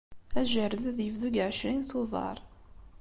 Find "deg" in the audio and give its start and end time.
1.29-1.35